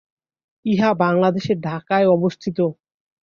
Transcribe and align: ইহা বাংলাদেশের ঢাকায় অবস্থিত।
ইহা 0.65 0.89
বাংলাদেশের 0.95 1.57
ঢাকায় 1.61 2.07
অবস্থিত। 2.07 2.57